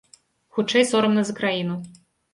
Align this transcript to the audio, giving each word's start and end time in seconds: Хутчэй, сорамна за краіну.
Хутчэй, 0.57 0.87
сорамна 0.93 1.27
за 1.31 1.37
краіну. 1.41 1.75